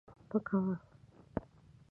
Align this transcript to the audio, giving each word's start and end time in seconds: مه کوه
مه 0.29 0.39
کوه 0.47 0.75